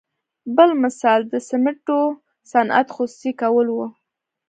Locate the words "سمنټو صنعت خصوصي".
1.49-3.31